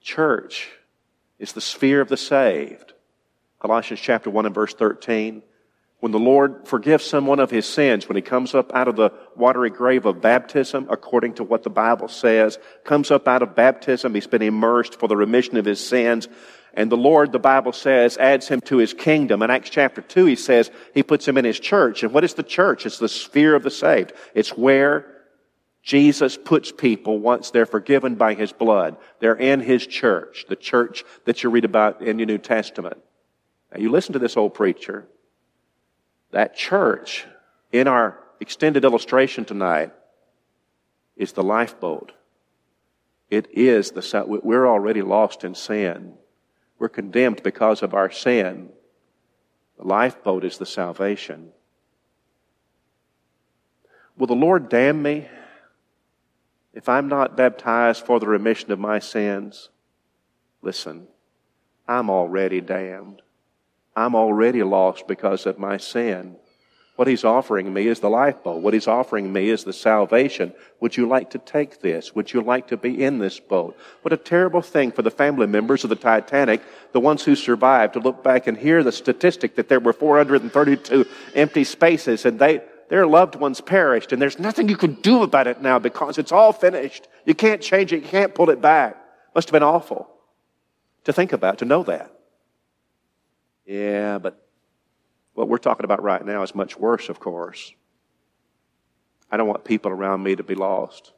Church 0.00 0.68
is 1.38 1.52
the 1.52 1.60
sphere 1.60 2.00
of 2.00 2.08
the 2.08 2.16
saved. 2.16 2.92
Colossians 3.58 4.00
chapter 4.00 4.30
1 4.30 4.46
and 4.46 4.54
verse 4.54 4.74
13. 4.74 5.42
When 6.00 6.12
the 6.12 6.18
Lord 6.18 6.66
forgives 6.66 7.04
someone 7.04 7.40
of 7.40 7.50
his 7.50 7.66
sins, 7.66 8.08
when 8.08 8.16
he 8.16 8.22
comes 8.22 8.54
up 8.54 8.72
out 8.74 8.88
of 8.88 8.96
the 8.96 9.12
watery 9.36 9.68
grave 9.68 10.06
of 10.06 10.22
baptism, 10.22 10.86
according 10.90 11.34
to 11.34 11.44
what 11.44 11.62
the 11.62 11.70
Bible 11.70 12.08
says, 12.08 12.58
comes 12.84 13.10
up 13.10 13.28
out 13.28 13.42
of 13.42 13.54
baptism, 13.54 14.14
he's 14.14 14.26
been 14.26 14.40
immersed 14.40 14.98
for 14.98 15.08
the 15.08 15.16
remission 15.16 15.58
of 15.58 15.66
his 15.66 15.86
sins. 15.86 16.26
And 16.74 16.90
the 16.90 16.96
Lord, 16.96 17.32
the 17.32 17.38
Bible 17.38 17.72
says, 17.72 18.16
adds 18.16 18.48
him 18.48 18.60
to 18.62 18.76
his 18.76 18.94
kingdom. 18.94 19.42
In 19.42 19.50
Acts 19.50 19.70
chapter 19.70 20.00
2, 20.00 20.26
he 20.26 20.36
says 20.36 20.70
he 20.94 21.02
puts 21.02 21.26
him 21.26 21.36
in 21.36 21.44
his 21.44 21.58
church. 21.58 22.02
And 22.02 22.12
what 22.12 22.24
is 22.24 22.34
the 22.34 22.42
church? 22.42 22.86
It's 22.86 22.98
the 22.98 23.08
sphere 23.08 23.54
of 23.54 23.62
the 23.62 23.70
saved. 23.70 24.12
It's 24.34 24.56
where 24.56 25.20
Jesus 25.82 26.36
puts 26.36 26.70
people 26.70 27.18
once 27.18 27.50
they're 27.50 27.66
forgiven 27.66 28.14
by 28.14 28.34
his 28.34 28.52
blood. 28.52 28.96
They're 29.18 29.34
in 29.34 29.60
his 29.60 29.86
church, 29.86 30.44
the 30.48 30.56
church 30.56 31.04
that 31.24 31.42
you 31.42 31.50
read 31.50 31.64
about 31.64 32.02
in 32.02 32.18
your 32.18 32.26
New 32.26 32.38
Testament. 32.38 32.98
Now 33.72 33.80
you 33.80 33.90
listen 33.90 34.12
to 34.12 34.18
this 34.18 34.36
old 34.36 34.54
preacher. 34.54 35.06
That 36.32 36.54
church, 36.54 37.26
in 37.72 37.88
our 37.88 38.18
extended 38.40 38.84
illustration 38.84 39.44
tonight, 39.44 39.92
is 41.16 41.32
the 41.32 41.42
lifeboat. 41.42 42.12
It 43.30 43.48
is 43.52 43.92
the, 43.92 44.24
we're 44.42 44.66
already 44.66 45.02
lost 45.02 45.44
in 45.44 45.54
sin. 45.54 46.14
We're 46.80 46.88
condemned 46.88 47.42
because 47.42 47.82
of 47.82 47.92
our 47.92 48.10
sin. 48.10 48.70
The 49.78 49.86
lifeboat 49.86 50.44
is 50.44 50.56
the 50.56 50.64
salvation. 50.64 51.52
Will 54.16 54.26
the 54.26 54.34
Lord 54.34 54.70
damn 54.70 55.02
me 55.02 55.28
if 56.72 56.88
I'm 56.88 57.06
not 57.06 57.36
baptized 57.36 58.06
for 58.06 58.18
the 58.18 58.26
remission 58.26 58.72
of 58.72 58.78
my 58.78 58.98
sins? 58.98 59.68
Listen, 60.62 61.06
I'm 61.86 62.08
already 62.08 62.62
damned. 62.62 63.20
I'm 63.94 64.14
already 64.14 64.62
lost 64.62 65.06
because 65.06 65.44
of 65.44 65.58
my 65.58 65.76
sin. 65.76 66.36
What 67.00 67.08
he's 67.08 67.24
offering 67.24 67.72
me 67.72 67.86
is 67.86 68.00
the 68.00 68.10
lifeboat. 68.10 68.60
What 68.60 68.74
he's 68.74 68.86
offering 68.86 69.32
me 69.32 69.48
is 69.48 69.64
the 69.64 69.72
salvation. 69.72 70.52
Would 70.80 70.98
you 70.98 71.08
like 71.08 71.30
to 71.30 71.38
take 71.38 71.80
this? 71.80 72.14
Would 72.14 72.34
you 72.34 72.42
like 72.42 72.68
to 72.68 72.76
be 72.76 73.02
in 73.02 73.20
this 73.20 73.40
boat? 73.40 73.74
What 74.02 74.12
a 74.12 74.18
terrible 74.18 74.60
thing 74.60 74.92
for 74.92 75.00
the 75.00 75.10
family 75.10 75.46
members 75.46 75.82
of 75.82 75.88
the 75.88 75.96
Titanic, 75.96 76.60
the 76.92 77.00
ones 77.00 77.24
who 77.24 77.36
survived, 77.36 77.94
to 77.94 78.00
look 78.00 78.22
back 78.22 78.46
and 78.46 78.58
hear 78.58 78.82
the 78.82 78.92
statistic 78.92 79.54
that 79.56 79.70
there 79.70 79.80
were 79.80 79.94
432 79.94 81.06
empty 81.34 81.64
spaces 81.64 82.26
and 82.26 82.38
they, 82.38 82.60
their 82.90 83.06
loved 83.06 83.34
ones 83.34 83.62
perished 83.62 84.12
and 84.12 84.20
there's 84.20 84.38
nothing 84.38 84.68
you 84.68 84.76
can 84.76 84.92
do 84.96 85.22
about 85.22 85.46
it 85.46 85.62
now 85.62 85.78
because 85.78 86.18
it's 86.18 86.32
all 86.32 86.52
finished. 86.52 87.08
You 87.24 87.34
can't 87.34 87.62
change 87.62 87.94
it. 87.94 88.02
You 88.02 88.08
can't 88.10 88.34
pull 88.34 88.50
it 88.50 88.60
back. 88.60 89.02
Must 89.34 89.48
have 89.48 89.54
been 89.54 89.62
awful 89.62 90.06
to 91.04 91.14
think 91.14 91.32
about, 91.32 91.60
to 91.60 91.64
know 91.64 91.82
that. 91.82 92.12
Yeah, 93.64 94.18
but 94.18 94.49
what 95.40 95.48
we're 95.48 95.58
talking 95.58 95.84
about 95.84 96.02
right 96.02 96.24
now 96.24 96.42
is 96.42 96.54
much 96.54 96.76
worse, 96.78 97.08
of 97.08 97.18
course. 97.18 97.72
I 99.30 99.38
don't 99.38 99.48
want 99.48 99.64
people 99.64 99.90
around 99.90 100.22
me 100.22 100.36
to 100.36 100.42
be 100.42 100.54
lost 100.54 101.12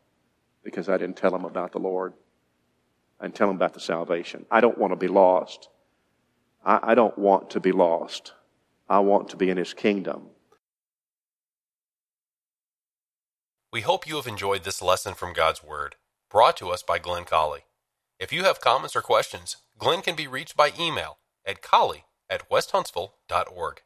because 0.62 0.88
I 0.88 0.96
didn't 0.96 1.16
tell 1.16 1.32
them 1.32 1.44
about 1.44 1.72
the 1.72 1.80
Lord. 1.80 2.12
Didn't 3.20 3.34
tell 3.34 3.48
them 3.48 3.56
about 3.56 3.74
the 3.74 3.80
salvation. 3.80 4.46
I 4.50 4.60
don't 4.60 4.78
want 4.78 4.92
to 4.92 4.96
be 4.96 5.08
lost. 5.08 5.68
I, 6.64 6.78
I 6.82 6.94
don't 6.94 7.18
want 7.18 7.50
to 7.50 7.60
be 7.60 7.72
lost. 7.72 8.32
I 8.88 9.00
want 9.00 9.28
to 9.30 9.36
be 9.36 9.50
in 9.50 9.56
His 9.56 9.74
kingdom. 9.74 10.28
We 13.72 13.80
hope 13.80 14.06
you 14.06 14.16
have 14.16 14.26
enjoyed 14.26 14.64
this 14.64 14.82
lesson 14.82 15.14
from 15.14 15.32
God's 15.32 15.64
Word, 15.64 15.96
brought 16.30 16.56
to 16.58 16.68
us 16.68 16.82
by 16.82 16.98
Glenn 16.98 17.24
Colley. 17.24 17.64
If 18.20 18.32
you 18.32 18.44
have 18.44 18.60
comments 18.60 18.94
or 18.94 19.02
questions, 19.02 19.56
Glenn 19.78 20.02
can 20.02 20.14
be 20.14 20.26
reached 20.28 20.56
by 20.56 20.72
email 20.78 21.18
at 21.44 21.62
colley 21.62 22.04
at 22.30 22.48
westhuntsville.org. 22.50 23.82